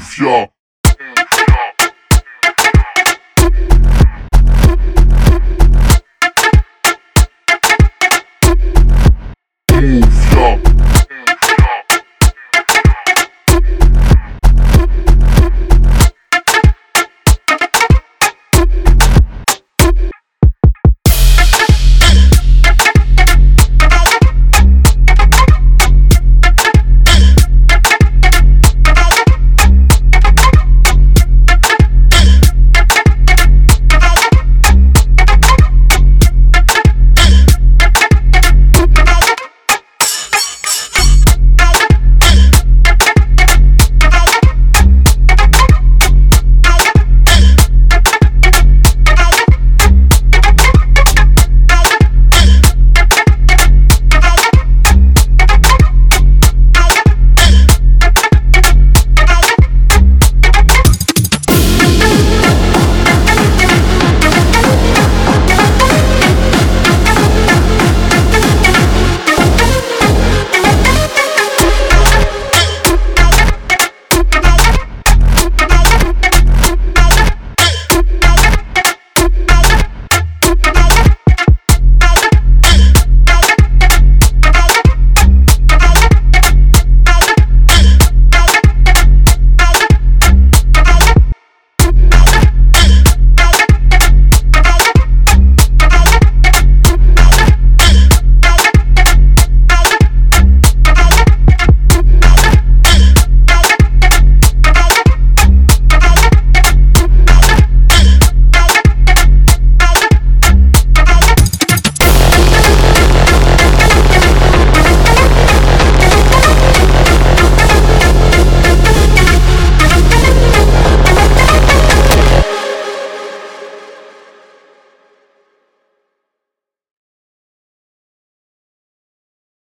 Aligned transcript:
yeah 0.00 0.48
Kufia. 9.68 10.19